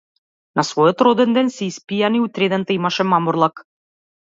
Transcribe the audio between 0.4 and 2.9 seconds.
На својот роденден се испијани и утредента